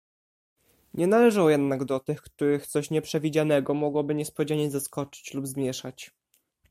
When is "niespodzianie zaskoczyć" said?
4.15-5.33